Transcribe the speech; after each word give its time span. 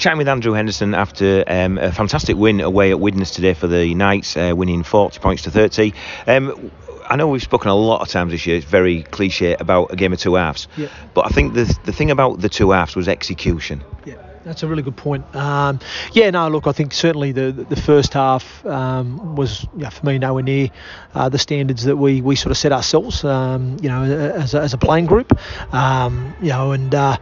chatting 0.00 0.18
with 0.18 0.28
Andrew 0.28 0.52
Henderson 0.54 0.94
after 0.94 1.44
um, 1.46 1.76
a 1.78 1.92
fantastic 1.92 2.34
win 2.36 2.60
away 2.60 2.90
at 2.90 2.98
Widnes 2.98 3.30
today 3.30 3.52
for 3.54 3.66
the 3.66 3.94
Knights, 3.94 4.36
uh, 4.36 4.52
winning 4.56 4.82
40 4.82 5.20
points 5.20 5.42
to 5.42 5.50
30. 5.50 5.92
Um, 6.26 6.70
I 7.08 7.16
know 7.16 7.28
we've 7.28 7.42
spoken 7.42 7.68
a 7.70 7.74
lot 7.74 8.00
of 8.00 8.08
times 8.08 8.32
this 8.32 8.46
year. 8.46 8.56
It's 8.56 8.64
very 8.66 9.02
cliche 9.02 9.54
about 9.54 9.92
a 9.92 9.96
game 9.96 10.12
of 10.12 10.18
two 10.18 10.34
halves, 10.36 10.68
Yeah. 10.76 10.88
but 11.12 11.26
I 11.26 11.28
think 11.28 11.54
the 11.54 11.64
the 11.84 11.92
thing 11.92 12.10
about 12.10 12.40
the 12.40 12.48
two 12.48 12.70
halves 12.70 12.96
was 12.96 13.08
execution. 13.08 13.82
Yeah, 14.06 14.14
that's 14.44 14.62
a 14.62 14.68
really 14.68 14.82
good 14.82 14.96
point. 14.96 15.24
Um, 15.36 15.80
yeah, 16.12 16.30
no, 16.30 16.48
look, 16.48 16.66
I 16.66 16.72
think 16.72 16.92
certainly 16.94 17.32
the 17.32 17.50
the 17.52 17.76
first 17.76 18.14
half 18.14 18.64
um, 18.64 19.34
was, 19.34 19.66
yeah, 19.76 19.90
for 19.90 20.06
me, 20.06 20.18
nowhere 20.18 20.44
near 20.44 20.68
uh, 21.14 21.28
the 21.28 21.38
standards 21.38 21.82
that 21.84 21.96
we, 21.96 22.20
we 22.22 22.36
sort 22.36 22.52
of 22.52 22.56
set 22.58 22.72
ourselves, 22.72 23.22
um, 23.24 23.76
you 23.82 23.88
know, 23.90 24.04
as 24.04 24.54
a, 24.54 24.60
as 24.62 24.72
a 24.72 24.78
playing 24.78 25.06
group. 25.06 25.36
Um, 25.74 26.32
you 26.40 26.50
know, 26.50 26.70
and 26.72 26.94
uh, 26.94 27.16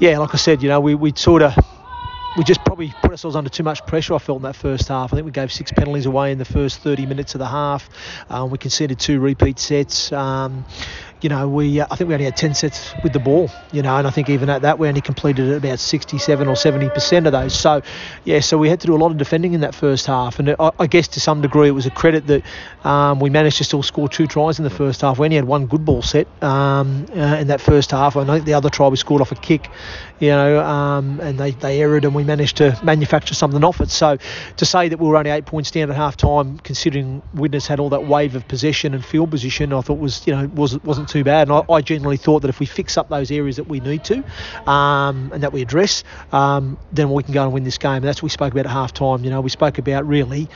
yeah, 0.00 0.18
like 0.18 0.34
I 0.34 0.38
said, 0.38 0.62
you 0.62 0.68
know, 0.70 0.80
we 0.80 0.94
we 0.94 1.12
sort 1.14 1.42
of 1.42 1.54
we 2.36 2.42
just 2.42 2.64
probably 2.64 2.92
put 3.00 3.12
ourselves 3.12 3.36
under 3.36 3.50
too 3.50 3.62
much 3.62 3.84
pressure. 3.86 4.14
I 4.14 4.18
felt 4.18 4.38
in 4.38 4.42
that 4.42 4.56
first 4.56 4.88
half. 4.88 5.12
I 5.12 5.16
think 5.16 5.26
we 5.26 5.32
gave 5.32 5.52
six 5.52 5.70
penalties 5.70 6.06
away 6.06 6.32
in 6.32 6.38
the 6.38 6.44
first 6.44 6.80
30 6.80 7.06
minutes 7.06 7.34
of 7.34 7.38
the 7.38 7.46
half. 7.46 7.88
Um, 8.28 8.50
we 8.50 8.58
conceded 8.58 8.98
two 8.98 9.20
repeat 9.20 9.58
sets. 9.58 10.12
Um, 10.12 10.64
you 11.20 11.30
know, 11.30 11.48
we 11.48 11.80
uh, 11.80 11.86
I 11.90 11.96
think 11.96 12.08
we 12.08 12.14
only 12.14 12.26
had 12.26 12.36
10 12.36 12.54
sets 12.54 12.92
with 13.02 13.12
the 13.12 13.18
ball. 13.18 13.50
You 13.72 13.82
know, 13.82 13.96
and 13.96 14.06
I 14.06 14.10
think 14.10 14.28
even 14.28 14.50
at 14.50 14.62
that 14.62 14.78
we 14.78 14.88
only 14.88 15.00
completed 15.00 15.50
about 15.52 15.78
67 15.78 16.48
or 16.48 16.56
70 16.56 16.90
percent 16.90 17.26
of 17.26 17.32
those. 17.32 17.58
So, 17.58 17.82
yeah, 18.24 18.40
so 18.40 18.58
we 18.58 18.68
had 18.68 18.80
to 18.80 18.86
do 18.86 18.94
a 18.94 18.98
lot 18.98 19.10
of 19.10 19.16
defending 19.16 19.54
in 19.54 19.60
that 19.60 19.74
first 19.74 20.06
half. 20.06 20.38
And 20.38 20.50
I, 20.58 20.70
I 20.78 20.86
guess 20.86 21.08
to 21.08 21.20
some 21.20 21.40
degree 21.40 21.68
it 21.68 21.72
was 21.72 21.86
a 21.86 21.90
credit 21.90 22.26
that 22.26 22.42
um, 22.84 23.20
we 23.20 23.30
managed 23.30 23.58
to 23.58 23.64
still 23.64 23.82
score 23.82 24.08
two 24.08 24.26
tries 24.26 24.58
in 24.58 24.64
the 24.64 24.70
first 24.70 25.00
half. 25.00 25.18
We 25.18 25.26
only 25.26 25.36
had 25.36 25.46
one 25.46 25.66
good 25.66 25.84
ball 25.84 26.02
set 26.02 26.26
um, 26.42 27.06
uh, 27.10 27.36
in 27.36 27.46
that 27.46 27.60
first 27.60 27.92
half. 27.92 28.16
I 28.16 28.24
think 28.26 28.44
the 28.44 28.54
other 28.54 28.68
try 28.68 28.88
we 28.88 28.96
scored 28.96 29.22
off 29.22 29.32
a 29.32 29.36
kick. 29.36 29.70
You 30.20 30.28
know, 30.28 30.64
um, 30.64 31.20
and 31.20 31.38
they 31.38 31.52
they 31.52 31.80
erred 31.80 32.04
and 32.04 32.14
we 32.14 32.23
managed 32.24 32.56
to 32.58 32.78
manufacture 32.82 33.34
something 33.34 33.62
off 33.64 33.80
it. 33.80 33.90
So 33.90 34.18
to 34.56 34.64
say 34.64 34.88
that 34.88 34.98
we 34.98 35.06
were 35.08 35.16
only 35.16 35.30
eight 35.30 35.46
points 35.46 35.70
down 35.70 35.90
at 35.90 35.96
half 35.96 36.16
time, 36.16 36.58
considering 36.58 37.22
Widnes 37.34 37.66
had 37.66 37.80
all 37.80 37.90
that 37.90 38.04
wave 38.04 38.34
of 38.34 38.46
possession 38.48 38.94
and 38.94 39.04
field 39.04 39.30
position, 39.30 39.72
I 39.72 39.80
thought 39.80 39.98
was 39.98 40.26
you 40.26 40.34
know 40.34 40.46
was 40.54 40.78
wasn't 40.82 41.08
too 41.08 41.24
bad. 41.24 41.48
And 41.48 41.56
I, 41.68 41.72
I 41.72 41.80
generally 41.80 42.16
thought 42.16 42.40
that 42.42 42.48
if 42.48 42.60
we 42.60 42.66
fix 42.66 42.96
up 42.98 43.08
those 43.08 43.30
areas 43.30 43.56
that 43.56 43.68
we 43.68 43.80
need 43.80 44.04
to, 44.04 44.24
um, 44.70 45.30
and 45.32 45.42
that 45.42 45.52
we 45.52 45.62
address, 45.62 46.04
um, 46.32 46.78
then 46.92 47.10
we 47.12 47.22
can 47.22 47.34
go 47.34 47.42
and 47.44 47.52
win 47.52 47.64
this 47.64 47.78
game. 47.78 47.96
And 47.96 48.04
that's 48.04 48.18
what 48.22 48.24
we 48.24 48.30
spoke 48.30 48.52
about 48.52 48.66
at 48.66 48.72
half 48.72 48.92
time. 48.92 49.24
You 49.24 49.30
know, 49.30 49.40
we 49.40 49.50
spoke 49.50 49.78
about 49.78 50.06
really 50.06 50.48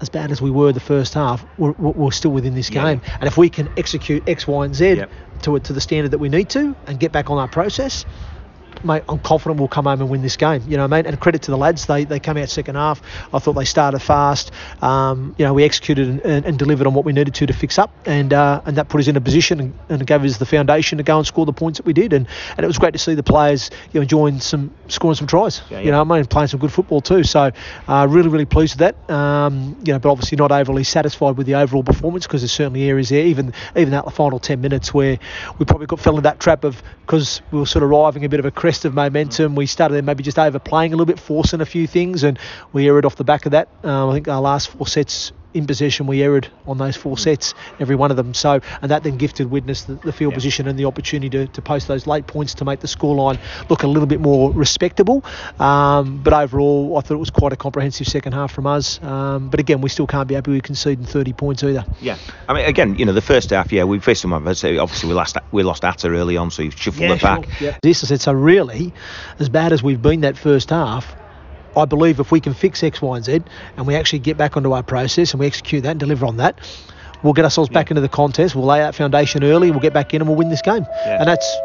as 0.00 0.08
bad 0.08 0.30
as 0.30 0.40
we 0.40 0.50
were 0.50 0.72
the 0.72 0.78
first 0.80 1.14
half, 1.14 1.44
we're, 1.58 1.72
we're 1.72 1.90
we're 1.90 2.10
still 2.12 2.30
within 2.30 2.54
this 2.54 2.70
Yeah. 2.70 2.84
game. 2.84 3.02
And 3.20 3.26
if 3.26 3.36
we 3.36 3.48
can 3.50 3.68
execute 3.76 4.22
X, 4.28 4.46
Y, 4.46 4.64
and 4.64 4.74
Z 4.74 4.94
Yep. 4.94 5.10
to 5.42 5.58
to 5.58 5.72
the 5.72 5.80
standard 5.80 6.10
that 6.12 6.18
we 6.18 6.28
need 6.28 6.48
to, 6.50 6.76
and 6.86 7.00
get 7.00 7.10
back 7.12 7.30
on 7.30 7.38
our 7.38 7.48
process 7.48 8.04
mate, 8.84 9.02
I'm 9.08 9.18
confident 9.18 9.58
we'll 9.58 9.68
come 9.68 9.84
home 9.84 10.00
and 10.00 10.10
win 10.10 10.22
this 10.22 10.36
game. 10.36 10.62
You 10.66 10.76
know, 10.76 10.88
mate, 10.88 11.06
and 11.06 11.18
credit 11.20 11.42
to 11.42 11.50
the 11.50 11.56
lads. 11.56 11.86
They 11.86 12.04
they 12.04 12.20
come 12.20 12.36
out 12.36 12.48
second 12.48 12.74
half. 12.74 13.02
I 13.32 13.38
thought 13.38 13.54
they 13.54 13.64
started 13.64 14.00
fast. 14.00 14.50
Um, 14.82 15.34
you 15.38 15.44
know, 15.44 15.54
we 15.54 15.64
executed 15.64 16.08
and, 16.08 16.20
and, 16.20 16.46
and 16.46 16.58
delivered 16.58 16.86
on 16.86 16.94
what 16.94 17.04
we 17.04 17.12
needed 17.12 17.34
to 17.34 17.46
to 17.46 17.52
fix 17.52 17.78
up, 17.78 17.92
and 18.06 18.32
uh, 18.32 18.62
and 18.66 18.76
that 18.76 18.88
put 18.88 19.00
us 19.00 19.08
in 19.08 19.16
a 19.16 19.20
position 19.20 19.60
and, 19.60 19.78
and 19.88 20.06
gave 20.06 20.24
us 20.24 20.38
the 20.38 20.46
foundation 20.46 20.98
to 20.98 21.04
go 21.04 21.18
and 21.18 21.26
score 21.26 21.46
the 21.46 21.52
points 21.52 21.78
that 21.78 21.86
we 21.86 21.92
did. 21.92 22.12
And, 22.12 22.26
and 22.56 22.64
it 22.64 22.66
was 22.66 22.78
great 22.78 22.92
to 22.92 22.98
see 22.98 23.14
the 23.14 23.22
players 23.22 23.70
you 23.92 24.00
know 24.00 24.02
enjoying 24.02 24.40
some 24.40 24.74
scoring 24.88 25.14
some 25.14 25.26
tries. 25.26 25.62
Yeah, 25.70 25.80
You 25.80 25.90
know, 25.90 26.00
I 26.00 26.04
mean, 26.04 26.24
playing 26.26 26.48
some 26.48 26.60
good 26.60 26.72
football 26.72 27.00
too. 27.00 27.24
So 27.24 27.50
uh, 27.86 28.06
really 28.08 28.28
really 28.28 28.46
pleased 28.46 28.78
with 28.78 28.96
that. 29.06 29.14
Um, 29.14 29.76
you 29.84 29.92
know, 29.92 29.98
but 29.98 30.10
obviously 30.10 30.36
not 30.36 30.52
overly 30.52 30.84
satisfied 30.84 31.36
with 31.36 31.46
the 31.46 31.54
overall 31.54 31.82
performance 31.82 32.26
because 32.26 32.42
there's 32.42 32.52
certainly 32.52 32.88
areas 32.88 33.08
there, 33.10 33.24
even 33.24 33.52
even 33.76 33.90
that 33.90 34.04
the 34.04 34.10
final 34.10 34.38
10 34.38 34.60
minutes 34.60 34.92
where 34.94 35.18
we 35.58 35.64
probably 35.64 35.86
got 35.86 36.00
fell 36.00 36.14
into 36.14 36.22
that 36.22 36.40
trap 36.40 36.64
of 36.64 36.82
because 37.00 37.42
we 37.50 37.58
were 37.58 37.66
sort 37.66 37.82
of 37.82 37.90
arriving 37.90 38.24
a 38.24 38.28
bit 38.28 38.40
of 38.40 38.46
a 38.46 38.50
crest 38.68 38.84
of 38.84 38.92
momentum. 38.92 39.54
We 39.54 39.64
started 39.64 40.04
maybe 40.04 40.22
just 40.22 40.38
overplaying 40.38 40.92
a 40.92 40.96
little 40.96 41.06
bit, 41.06 41.18
forcing 41.18 41.62
a 41.62 41.64
few 41.64 41.86
things, 41.86 42.22
and 42.22 42.38
we 42.74 42.86
erred 42.86 43.06
off 43.06 43.16
the 43.16 43.24
back 43.24 43.46
of 43.46 43.52
that. 43.52 43.66
Um, 43.82 44.10
I 44.10 44.12
think 44.12 44.28
our 44.28 44.42
last 44.42 44.68
four 44.68 44.86
sets 44.86 45.32
in 45.54 45.66
possession, 45.66 46.06
we 46.06 46.22
erred 46.22 46.48
on 46.66 46.78
those 46.78 46.96
four 46.96 47.16
sets, 47.16 47.54
every 47.80 47.96
one 47.96 48.10
of 48.10 48.16
them. 48.16 48.34
So, 48.34 48.60
and 48.82 48.90
that 48.90 49.02
then 49.02 49.16
gifted 49.16 49.50
Widnes 49.50 49.86
the, 49.86 49.94
the 49.94 50.12
field 50.12 50.32
Yeah. 50.32 50.36
position 50.36 50.68
and 50.68 50.78
the 50.78 50.84
opportunity 50.84 51.30
to, 51.30 51.46
to 51.46 51.62
post 51.62 51.88
those 51.88 52.06
late 52.06 52.26
points 52.26 52.54
to 52.54 52.64
make 52.64 52.80
the 52.80 52.86
scoreline 52.86 53.38
look 53.70 53.82
a 53.82 53.86
little 53.86 54.06
bit 54.06 54.20
more 54.20 54.52
respectable. 54.52 55.24
Um, 55.58 56.22
but 56.22 56.32
overall, 56.32 56.96
I 56.98 57.00
thought 57.00 57.14
it 57.14 57.18
was 57.18 57.30
quite 57.30 57.52
a 57.52 57.56
comprehensive 57.56 58.06
second 58.06 58.32
half 58.32 58.52
from 58.52 58.66
us. 58.66 59.02
Um, 59.02 59.48
but 59.48 59.60
again, 59.60 59.80
we 59.80 59.88
still 59.88 60.06
can't 60.06 60.28
be 60.28 60.34
happy 60.34 60.50
with 60.52 60.62
conceding 60.62 61.04
30 61.04 61.32
points 61.32 61.64
either. 61.64 61.84
Yeah, 62.00 62.18
I 62.48 62.52
mean, 62.54 62.64
again, 62.66 62.96
you 62.96 63.04
know, 63.06 63.12
the 63.12 63.22
first 63.22 63.50
half, 63.50 63.72
yeah, 63.72 63.84
we 63.84 63.98
faced 64.00 64.22
some 64.22 64.32
adversity. 64.32 64.78
Obviously, 64.78 65.08
we 65.08 65.14
lost 65.14 65.36
we 65.52 65.62
lost 65.62 65.84
Ata 65.84 66.08
early 66.08 66.36
on, 66.36 66.50
so 66.50 66.62
you 66.62 66.70
shuffled 66.70 67.10
it 67.10 67.22
back. 67.22 67.60
Yeah. 67.60 67.76
This 67.82 68.04
I 68.04 68.06
said 68.06 68.20
so. 68.20 68.32
Really, 68.32 68.92
as 69.38 69.48
bad 69.48 69.72
as 69.72 69.82
we've 69.82 70.00
been 70.00 70.20
that 70.22 70.36
first 70.36 70.70
half, 70.70 71.14
I 71.76 71.84
believe 71.84 72.20
if 72.20 72.30
we 72.32 72.40
can 72.40 72.54
fix 72.54 72.82
X, 72.82 73.00
Y, 73.02 73.16
and 73.16 73.24
Z, 73.24 73.40
and 73.76 73.86
we 73.86 73.94
actually 73.94 74.20
get 74.20 74.36
back 74.36 74.56
onto 74.56 74.72
our 74.72 74.82
process 74.82 75.32
and 75.32 75.40
we 75.40 75.46
execute 75.46 75.82
that 75.84 75.90
and 75.90 76.00
deliver 76.00 76.26
on 76.26 76.38
that, 76.38 76.58
we'll 77.22 77.32
get 77.32 77.44
ourselves 77.44 77.70
back 77.70 77.90
into 77.90 78.00
the 78.00 78.08
contest. 78.08 78.54
We'll 78.54 78.66
lay 78.66 78.80
out 78.82 78.94
foundation 78.94 79.44
early. 79.44 79.70
We'll 79.70 79.80
get 79.80 79.92
back 79.92 80.14
in 80.14 80.20
and 80.22 80.28
we'll 80.28 80.38
win 80.38 80.48
this 80.50 80.62
game. 80.62 80.84
Yeah. 81.06 81.18
And 81.20 81.28
that's 81.28 81.56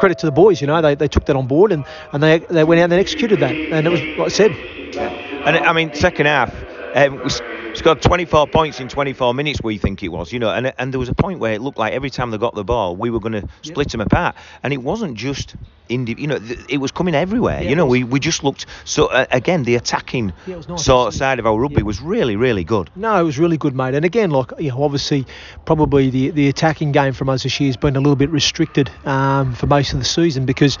credit 0.00 0.18
to 0.18 0.26
the 0.26 0.32
boys. 0.32 0.60
You 0.60 0.66
know, 0.66 0.80
they, 0.82 0.94
they 0.94 1.08
took 1.08 1.26
that 1.26 1.36
on 1.36 1.46
board 1.46 1.72
and, 1.72 1.84
and 2.12 2.22
they 2.22 2.38
they 2.38 2.64
went 2.64 2.80
out 2.80 2.84
and 2.84 2.92
they 2.92 3.00
executed 3.00 3.40
that. 3.40 3.54
And 3.54 3.86
it 3.86 3.90
was 3.90 4.00
like 4.00 4.20
I 4.20 4.28
said, 4.28 4.50
And 5.46 5.56
I 5.56 5.72
mean, 5.72 5.92
second 5.94 6.26
half, 6.26 6.52
um, 6.94 7.16
we 7.18 7.24
s- 7.26 7.40
scored 7.86 8.02
24 8.02 8.48
points 8.48 8.80
in 8.80 8.88
24 8.88 9.32
minutes. 9.32 9.60
We 9.62 9.78
think 9.78 10.02
it 10.02 10.08
was, 10.08 10.32
you 10.32 10.40
know, 10.40 10.50
and 10.50 10.74
and 10.76 10.92
there 10.92 10.98
was 10.98 11.08
a 11.08 11.14
point 11.14 11.38
where 11.38 11.52
it 11.52 11.60
looked 11.60 11.78
like 11.78 11.92
every 11.92 12.10
time 12.10 12.32
they 12.32 12.38
got 12.38 12.56
the 12.56 12.64
ball, 12.64 12.96
we 12.96 13.10
were 13.10 13.20
going 13.20 13.40
to 13.40 13.48
split 13.62 13.92
them 13.92 14.00
apart, 14.00 14.34
and 14.64 14.72
it 14.72 14.78
wasn't 14.78 15.16
just 15.16 15.54
indi- 15.88 16.20
you 16.20 16.26
know, 16.26 16.38
th- 16.40 16.58
it 16.68 16.78
was 16.78 16.90
coming 16.90 17.14
everywhere. 17.14 17.62
Yeah, 17.62 17.70
you 17.70 17.76
know, 17.76 17.86
we, 17.86 18.02
we 18.02 18.18
just 18.18 18.42
looked 18.42 18.66
so 18.84 19.06
uh, 19.06 19.26
again 19.30 19.62
the 19.62 19.76
attacking 19.76 20.32
Yeah, 20.48 20.60
nice 20.68 20.84
sort 20.84 21.08
of 21.08 21.14
side 21.14 21.38
of 21.38 21.46
our 21.46 21.56
rugby 21.56 21.84
was 21.84 22.00
really 22.00 22.34
really 22.34 22.64
good. 22.64 22.90
No, 22.96 23.20
it 23.20 23.22
was 23.22 23.38
really 23.38 23.56
good, 23.56 23.76
mate. 23.76 23.94
And 23.94 24.04
again, 24.04 24.30
like 24.30 24.50
you 24.58 24.70
know, 24.70 24.82
obviously, 24.82 25.24
probably 25.64 26.10
the, 26.10 26.30
the 26.30 26.48
attacking 26.48 26.90
game 26.90 27.12
from 27.12 27.28
us 27.28 27.44
this 27.44 27.60
year 27.60 27.68
has 27.68 27.76
been 27.76 27.94
a 27.94 28.00
little 28.00 28.16
bit 28.16 28.30
restricted 28.30 28.90
um, 29.04 29.54
for 29.54 29.66
most 29.68 29.92
of 29.92 30.00
the 30.00 30.04
season 30.04 30.44
because 30.44 30.76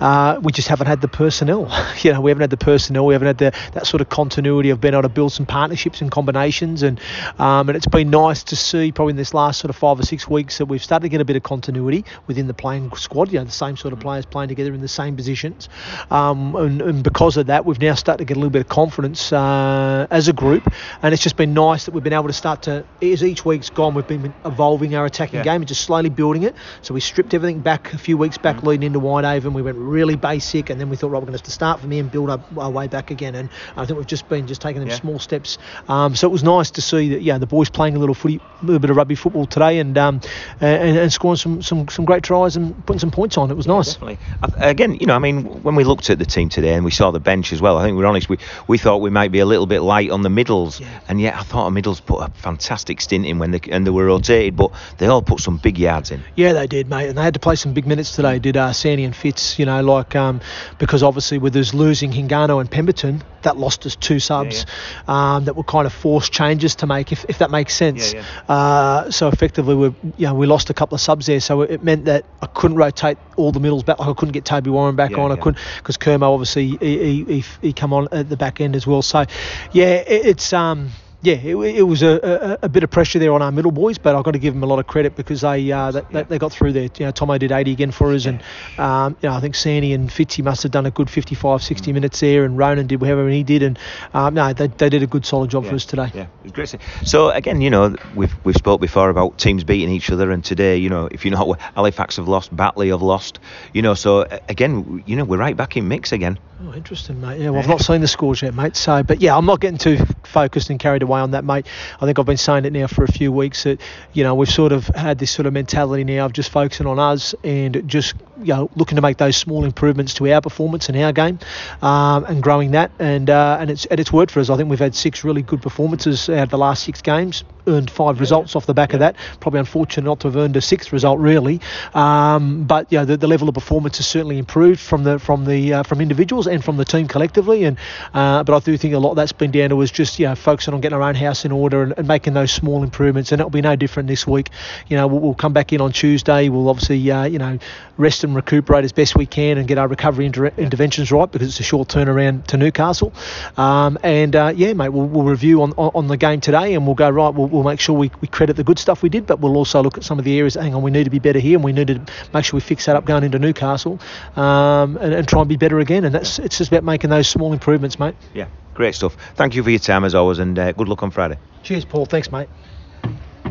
uh, 0.00 0.38
we 0.40 0.52
just 0.52 0.68
haven't 0.68 0.86
had 0.86 1.00
the 1.00 1.08
personnel. 1.08 1.68
you 2.02 2.12
know, 2.12 2.20
we 2.20 2.30
haven't 2.30 2.42
had 2.42 2.50
the 2.50 2.56
personnel. 2.56 3.06
We 3.06 3.14
haven't 3.14 3.26
had 3.26 3.38
the, 3.38 3.52
that 3.72 3.88
sort 3.88 4.00
of 4.00 4.08
continuity 4.08 4.70
of 4.70 4.80
being 4.80 4.94
able 4.94 5.02
to 5.02 5.08
build 5.08 5.32
some 5.32 5.46
partnerships 5.46 6.00
and 6.00 6.12
combinations. 6.12 6.43
And 6.44 7.00
um, 7.38 7.68
and 7.68 7.76
it's 7.76 7.86
been 7.86 8.10
nice 8.10 8.42
to 8.44 8.56
see 8.56 8.92
probably 8.92 9.12
in 9.12 9.16
this 9.16 9.32
last 9.34 9.60
sort 9.60 9.70
of 9.70 9.76
five 9.76 9.98
or 9.98 10.02
six 10.02 10.28
weeks 10.28 10.58
that 10.58 10.66
we've 10.66 10.82
started 10.82 11.04
to 11.04 11.08
get 11.08 11.20
a 11.20 11.24
bit 11.24 11.36
of 11.36 11.42
continuity 11.42 12.04
within 12.26 12.46
the 12.46 12.54
playing 12.54 12.90
squad. 12.96 13.32
You 13.32 13.38
know, 13.38 13.44
the 13.44 13.50
same 13.50 13.76
sort 13.76 13.92
of 13.92 14.00
players 14.00 14.26
playing 14.26 14.48
together 14.48 14.74
in 14.74 14.80
the 14.80 14.88
same 14.88 15.16
positions. 15.16 15.68
Um, 16.10 16.54
and, 16.56 16.82
and 16.82 17.02
because 17.02 17.36
of 17.36 17.46
that, 17.46 17.64
we've 17.64 17.80
now 17.80 17.94
started 17.94 18.18
to 18.18 18.24
get 18.24 18.36
a 18.36 18.40
little 18.40 18.50
bit 18.50 18.60
of 18.62 18.68
confidence 18.68 19.32
uh, 19.32 20.06
as 20.10 20.28
a 20.28 20.32
group. 20.32 20.72
And 21.02 21.14
it's 21.14 21.22
just 21.22 21.36
been 21.36 21.54
nice 21.54 21.86
that 21.86 21.92
we've 21.94 22.04
been 22.04 22.12
able 22.12 22.26
to 22.28 22.32
start 22.32 22.62
to, 22.62 22.84
as 23.02 23.22
each 23.24 23.44
week's 23.44 23.70
gone, 23.70 23.94
we've 23.94 24.06
been 24.06 24.34
evolving 24.44 24.94
our 24.94 25.06
attacking 25.06 25.38
Yeah. 25.38 25.44
game 25.44 25.62
and 25.62 25.68
just 25.68 25.82
slowly 25.82 26.10
building 26.10 26.42
it. 26.42 26.54
So 26.82 26.94
we 26.94 27.00
stripped 27.00 27.34
everything 27.34 27.60
back 27.60 27.92
a 27.92 27.98
few 27.98 28.16
weeks 28.16 28.38
back 28.38 28.62
leading 28.62 28.86
into 28.86 29.00
Whitehaven. 29.00 29.52
We 29.54 29.62
went 29.62 29.78
really 29.78 30.16
basic 30.16 30.70
and 30.70 30.80
then 30.80 30.88
we 30.88 30.96
thought, 30.96 31.08
right, 31.08 31.18
we're 31.20 31.26
going 31.26 31.32
to 31.38 31.38
have 31.38 31.42
to 31.44 31.50
start 31.50 31.80
from 31.80 31.90
here 31.90 32.02
and 32.02 32.10
build 32.10 32.30
up 32.30 32.40
our 32.56 32.70
way 32.70 32.86
back 32.88 33.10
again. 33.10 33.34
And 33.34 33.48
I 33.76 33.86
think 33.86 33.96
we've 33.98 34.06
just 34.06 34.28
been 34.28 34.46
just 34.46 34.60
taking 34.60 34.80
them 34.80 34.88
Yeah. 34.88 34.96
small 34.96 35.18
steps. 35.18 35.58
Um, 35.88 36.14
so 36.14 36.26
it 36.28 36.30
was 36.34 36.42
nice 36.44 36.70
to 36.72 36.82
see 36.82 37.10
that, 37.10 37.22
yeah, 37.22 37.38
the 37.38 37.46
boys 37.46 37.70
playing 37.70 37.96
a 37.96 37.98
little 37.98 38.14
footy, 38.14 38.40
a 38.60 38.64
little 38.64 38.78
bit 38.80 38.90
of 38.90 38.96
rugby 38.96 39.14
football 39.14 39.46
today 39.46 39.78
and 39.78 39.96
um, 39.96 40.20
and, 40.60 40.98
and 40.98 41.12
scoring 41.12 41.36
some, 41.36 41.62
some, 41.62 41.88
some 41.88 42.04
great 42.04 42.22
tries 42.22 42.56
and 42.56 42.84
putting 42.86 42.98
some 42.98 43.10
points 43.10 43.38
on. 43.38 43.50
It 43.50 43.56
was 43.56 43.66
nice. 43.66 43.94
Definitely. 43.94 44.18
Again, 44.58 44.94
you 44.96 45.06
know, 45.06 45.14
I 45.14 45.18
mean, 45.18 45.44
when 45.62 45.74
we 45.76 45.84
looked 45.84 46.10
at 46.10 46.18
the 46.18 46.26
team 46.26 46.48
today 46.48 46.74
and 46.74 46.84
we 46.84 46.90
saw 46.90 47.10
the 47.10 47.20
bench 47.20 47.52
as 47.52 47.60
well, 47.62 47.78
I 47.78 47.84
think 47.84 47.96
we're 47.96 48.06
honest, 48.06 48.28
we, 48.28 48.38
we 48.66 48.76
thought 48.78 48.98
we 48.98 49.10
might 49.10 49.32
be 49.32 49.38
a 49.38 49.46
little 49.46 49.66
bit 49.66 49.80
light 49.80 50.10
on 50.10 50.22
the 50.22 50.28
middles, 50.30 50.80
Yeah. 50.80 51.00
and 51.08 51.20
yet 51.20 51.34
I 51.36 51.42
thought 51.42 51.64
our 51.64 51.70
middles 51.70 52.00
put 52.00 52.18
a 52.20 52.30
fantastic 52.32 53.00
stint 53.00 53.24
in 53.26 53.38
when 53.38 53.52
they 53.52 53.60
and 53.70 53.86
they 53.86 53.90
were 53.90 54.06
rotated, 54.06 54.56
but 54.56 54.72
they 54.98 55.06
all 55.06 55.22
put 55.22 55.40
some 55.40 55.56
big 55.58 55.78
yards 55.78 56.10
in. 56.10 56.22
Yeah, 56.34 56.52
they 56.52 56.66
did, 56.66 56.88
mate, 56.88 57.08
and 57.08 57.16
they 57.16 57.22
had 57.22 57.34
to 57.34 57.40
play 57.40 57.54
some 57.56 57.72
big 57.72 57.86
minutes 57.86 58.16
today. 58.16 58.38
Did 58.38 58.56
uh, 58.56 58.72
Sandy 58.72 59.04
and 59.04 59.14
Fitz, 59.14 59.58
you 59.58 59.66
know, 59.66 59.82
like 59.82 60.16
um, 60.16 60.40
because 60.78 61.02
obviously 61.02 61.38
with 61.38 61.54
us 61.56 61.72
losing 61.74 62.10
Hingano 62.12 62.60
and 62.60 62.70
Pemberton, 62.70 63.22
that 63.42 63.56
lost 63.56 63.86
us 63.86 63.94
two 63.96 64.18
subs 64.18 64.64
Um, 65.06 65.44
that 65.44 65.54
were 65.56 65.64
kind 65.64 65.86
of 65.86 65.92
forced 66.14 66.32
changes 66.32 66.76
to 66.76 66.86
make, 66.86 67.10
if, 67.10 67.24
if 67.28 67.38
that 67.38 67.50
makes 67.50 67.74
sense. 67.74 68.12
Yeah, 68.14 68.22
Uh, 68.48 69.10
so 69.10 69.28
effectively, 69.28 69.74
we 69.74 69.86
you 70.16 70.26
know 70.26 70.34
we 70.34 70.46
lost 70.46 70.70
a 70.70 70.74
couple 70.74 70.94
of 70.94 71.00
subs 71.00 71.26
there, 71.26 71.40
so 71.40 71.62
it 71.62 71.82
meant 71.82 72.04
that 72.04 72.24
I 72.40 72.46
couldn't 72.46 72.76
rotate 72.76 73.18
all 73.36 73.50
the 73.52 73.60
middles 73.60 73.82
back. 73.82 73.98
Like 73.98 74.08
I 74.08 74.12
couldn't 74.14 74.32
get 74.32 74.44
Toby 74.44 74.70
Warren 74.70 74.94
back 74.96 75.10
Yeah, 75.10 75.20
on. 75.24 75.32
I 75.32 75.36
couldn't 75.36 75.58
because 75.78 75.96
Kermo 75.96 76.30
obviously 76.32 76.68
he, 76.68 76.98
he, 76.98 77.24
he, 77.24 77.44
he 77.62 77.72
come 77.72 77.92
on 77.92 78.06
at 78.12 78.28
the 78.28 78.36
back 78.36 78.60
end 78.60 78.76
as 78.76 78.86
well. 78.86 79.02
So 79.02 79.24
yeah, 79.72 79.94
it, 80.06 80.26
it's 80.26 80.52
um 80.52 80.90
yeah, 81.24 81.34
it, 81.34 81.56
it 81.56 81.82
was 81.82 82.02
a, 82.02 82.58
a, 82.62 82.66
a 82.66 82.68
bit 82.68 82.82
of 82.84 82.90
pressure 82.90 83.18
there 83.18 83.32
on 83.32 83.40
our 83.42 83.50
middle 83.50 83.72
boys, 83.72 83.96
but 83.98 84.14
I've 84.14 84.24
got 84.24 84.32
to 84.32 84.38
give 84.38 84.52
them 84.54 84.62
a 84.62 84.66
lot 84.66 84.78
of 84.78 84.86
credit 84.86 85.16
because 85.16 85.40
they 85.40 85.72
uh, 85.72 85.90
they, 85.90 86.02
Yeah. 86.10 86.22
they 86.24 86.38
got 86.38 86.52
through 86.52 86.72
there. 86.72 86.84
You 86.98 87.06
know, 87.06 87.10
Tomo 87.12 87.38
did 87.38 87.50
80 87.50 87.72
again 87.72 87.90
for 87.90 88.12
us, 88.12 88.26
and 88.26 88.42
um, 88.78 89.16
you 89.22 89.28
know 89.28 89.34
I 89.34 89.40
think 89.40 89.54
Sandy 89.54 89.92
and 89.94 90.10
Fitzy 90.10 90.44
must 90.44 90.62
have 90.62 90.72
done 90.72 90.86
a 90.86 90.90
good 90.90 91.08
55, 91.08 91.62
60 91.62 91.90
Mm. 91.90 91.94
minutes 91.94 92.20
there, 92.20 92.44
and 92.44 92.58
Ronan 92.58 92.86
did 92.86 93.00
whatever 93.00 93.28
he 93.28 93.42
did, 93.42 93.62
and 93.62 93.78
um, 94.12 94.34
no, 94.34 94.52
they, 94.52 94.66
they 94.68 94.90
did 94.90 95.02
a 95.02 95.06
good 95.06 95.24
solid 95.24 95.50
job 95.50 95.64
for 95.64 95.74
us 95.74 95.86
today. 95.86 96.10
Yeah, 96.14 96.22
it 96.22 96.28
was 96.42 96.52
great. 96.52 96.74
So 97.04 97.30
again, 97.30 97.60
you 97.60 97.70
know, 97.70 97.96
we've 98.14 98.34
we've 98.44 98.56
spoke 98.56 98.80
before 98.80 99.08
about 99.08 99.38
teams 99.38 99.64
beating 99.64 99.90
each 99.90 100.10
other, 100.10 100.30
and 100.30 100.44
today, 100.44 100.76
you 100.76 100.90
know, 100.90 101.08
if 101.10 101.24
you 101.24 101.30
know 101.30 101.56
Halifax 101.74 102.16
have 102.16 102.28
lost, 102.28 102.54
Batley 102.54 102.88
have 102.90 103.02
lost, 103.02 103.38
you 103.72 103.82
know, 103.82 103.94
so 103.94 104.26
again, 104.48 105.02
you 105.06 105.16
know, 105.16 105.24
we're 105.24 105.38
right 105.38 105.56
back 105.56 105.76
in 105.76 105.88
mix 105.88 106.12
again. 106.12 106.38
Oh, 106.62 106.72
interesting, 106.72 107.20
mate. 107.20 107.40
Yeah, 107.40 107.50
well, 107.50 107.60
I've 107.60 107.68
not 107.68 107.80
seen 107.80 108.00
the 108.00 108.06
scores 108.06 108.40
yet, 108.40 108.54
mate. 108.54 108.76
So, 108.76 109.02
but 109.02 109.20
yeah, 109.20 109.36
I'm 109.36 109.44
not 109.44 109.58
getting 109.58 109.76
too 109.76 109.98
focused 110.22 110.70
and 110.70 110.78
carried 110.78 111.02
away 111.02 111.18
on 111.18 111.32
that, 111.32 111.44
mate. 111.44 111.66
I 112.00 112.06
think 112.06 112.18
I've 112.18 112.26
been 112.26 112.36
saying 112.36 112.64
it 112.64 112.72
now 112.72 112.86
for 112.86 113.02
a 113.02 113.10
few 113.10 113.32
weeks 113.32 113.64
that, 113.64 113.80
you 114.12 114.22
know, 114.22 114.36
we've 114.36 114.48
sort 114.48 114.70
of 114.70 114.86
had 114.86 115.18
this 115.18 115.32
sort 115.32 115.46
of 115.46 115.52
mentality 115.52 116.04
now 116.04 116.26
of 116.26 116.32
just 116.32 116.50
focusing 116.50 116.86
on 116.86 117.00
us 117.00 117.34
and 117.42 117.88
just, 117.88 118.14
you 118.38 118.54
know, 118.54 118.70
looking 118.76 118.94
to 118.96 119.02
make 119.02 119.16
those 119.16 119.36
small 119.36 119.64
improvements 119.64 120.14
to 120.14 120.32
our 120.32 120.40
performance 120.40 120.88
and 120.88 120.96
our 120.96 121.12
game 121.12 121.40
um, 121.82 122.24
and 122.26 122.40
growing 122.40 122.70
that. 122.70 122.92
And 123.00 123.30
uh, 123.30 123.58
and 123.60 123.68
it's 123.68 123.86
and 123.86 123.98
it's 123.98 124.12
worked 124.12 124.30
for 124.30 124.38
us. 124.38 124.48
I 124.48 124.56
think 124.56 124.70
we've 124.70 124.78
had 124.78 124.94
six 124.94 125.24
really 125.24 125.42
good 125.42 125.60
performances 125.60 126.28
out 126.28 126.44
of 126.44 126.50
the 126.50 126.58
last 126.58 126.84
six 126.84 127.02
games 127.02 127.42
earned 127.66 127.90
five 127.90 128.20
results 128.20 128.56
off 128.56 128.66
the 128.66 128.74
back 128.74 128.92
of 128.92 129.00
that. 129.00 129.16
Probably 129.40 129.60
unfortunate 129.60 130.04
not 130.04 130.20
to 130.20 130.28
have 130.28 130.36
earned 130.36 130.56
a 130.56 130.60
sixth 130.60 130.92
result 130.92 131.18
really, 131.18 131.60
um, 131.94 132.64
but 132.64 132.86
yeah, 132.90 133.04
the, 133.04 133.16
the, 133.16 133.26
level 133.26 133.48
of 133.48 133.54
performance 133.54 133.96
has 133.96 134.06
certainly 134.06 134.38
improved 134.38 134.80
from 134.80 135.04
the 135.04 135.18
from 135.18 135.44
the 135.44 135.74
uh, 135.74 135.82
from 135.82 136.00
individuals 136.00 136.46
and 136.54 136.64
from 136.64 136.76
the 136.76 136.84
team 136.84 137.08
collectively. 137.08 137.64
And 137.64 137.76
uh, 138.12 138.42
but 138.44 138.56
I 138.56 138.60
do 138.60 138.76
think 138.76 138.94
a 138.94 138.98
lot 138.98 139.10
of 139.10 139.16
that's 139.16 139.32
been 139.32 139.50
down 139.50 139.70
to 139.70 139.82
us 139.82 139.90
just 139.90 140.18
you 140.18 140.26
know 140.26 140.34
focusing 140.34 140.74
on 140.74 140.80
getting 140.80 140.96
our 140.96 141.02
own 141.02 141.14
house 141.14 141.44
in 141.44 141.52
order 141.52 141.82
and, 141.82 141.94
and 141.96 142.08
making 142.08 142.34
those 142.34 142.52
small 142.52 142.82
improvements. 142.82 143.32
And 143.32 143.40
it'll 143.40 143.50
be 143.50 143.60
no 143.60 143.76
different 143.76 144.08
this 144.08 144.26
week. 144.26 144.50
You 144.88 144.96
know, 144.96 145.06
we'll, 145.06 145.20
we'll 145.20 145.34
come 145.34 145.52
back 145.52 145.72
in 145.72 145.80
on 145.80 145.92
Tuesday. 145.92 146.48
We'll 146.48 146.68
obviously 146.68 147.10
uh, 147.10 147.24
you 147.24 147.38
know 147.38 147.58
rest 147.96 148.24
and 148.24 148.34
recuperate 148.34 148.84
as 148.84 148.92
best 148.92 149.16
we 149.16 149.26
can 149.26 149.58
and 149.58 149.68
get 149.68 149.78
our 149.78 149.88
recovery 149.88 150.26
inter- 150.26 150.52
interventions 150.56 151.12
right 151.12 151.30
because 151.30 151.48
it's 151.48 151.60
a 151.60 151.64
short 151.64 151.88
turnaround 151.88 152.46
to 152.46 152.56
Newcastle. 152.56 153.12
Um, 153.56 153.98
and 154.02 154.34
uh, 154.34 154.52
yeah, 154.54 154.72
mate, 154.72 154.88
we'll, 154.88 155.06
we'll 155.06 155.24
review 155.24 155.62
on, 155.62 155.72
on, 155.72 155.90
on 155.94 156.08
the 156.08 156.16
game 156.16 156.40
today 156.40 156.74
and 156.74 156.86
we'll 156.86 156.94
go 156.94 157.08
right. 157.08 157.32
We'll, 157.32 157.46
we'll 157.46 157.62
make 157.62 157.80
sure 157.80 157.96
we, 157.96 158.10
we 158.20 158.28
credit 158.28 158.56
the 158.56 158.64
good 158.64 158.78
stuff 158.78 159.02
we 159.02 159.08
did, 159.08 159.26
but 159.26 159.40
we'll 159.40 159.56
also 159.56 159.82
look 159.82 159.96
at 159.96 160.04
some 160.04 160.18
of 160.18 160.24
the 160.24 160.38
areas. 160.38 160.54
Hang 160.54 160.74
on, 160.74 160.82
we 160.82 160.90
need 160.90 161.04
to 161.04 161.10
be 161.10 161.18
better 161.18 161.38
here, 161.38 161.56
and 161.56 161.64
we 161.64 161.72
need 161.72 161.88
to 161.88 162.00
make 162.32 162.44
sure 162.44 162.56
we 162.56 162.60
fix 162.60 162.86
that 162.86 162.96
up 162.96 163.04
going 163.04 163.24
into 163.24 163.38
Newcastle, 163.38 164.00
um, 164.36 164.96
and, 164.96 165.14
and, 165.14 165.28
try 165.28 165.40
and 165.40 165.48
be 165.48 165.56
better 165.56 165.78
again. 165.78 166.04
And 166.04 166.14
that's 166.14 166.33
it's 166.38 166.58
just 166.58 166.70
about 166.70 166.84
making 166.84 167.10
those 167.10 167.28
small 167.28 167.52
improvements, 167.52 167.98
mate. 167.98 168.14
Yeah, 168.34 168.46
great 168.74 168.94
stuff. 168.94 169.16
Thank 169.34 169.54
you 169.54 169.62
for 169.62 169.70
your 169.70 169.78
time 169.78 170.04
as 170.04 170.14
always, 170.14 170.38
and 170.38 170.58
uh, 170.58 170.72
good 170.72 170.88
luck 170.88 171.02
on 171.02 171.10
Friday. 171.10 171.38
Cheers, 171.62 171.84
Paul. 171.84 172.06
Thanks, 172.06 172.30
mate. 172.30 172.48